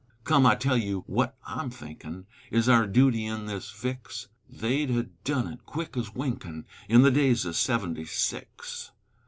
[0.23, 5.05] Come, I tell you wut I'm thinkin' Is our dooty in this fix, They'd ha'
[5.23, 8.93] done 't ez quick ez winkin' In the days o' seventy six.